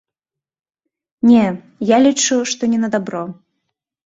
Не, 1.31 1.43
я 1.91 1.97
лічу, 2.07 2.35
што 2.53 2.71
не 2.73 2.79
на 2.87 2.91
дабро. 2.97 3.23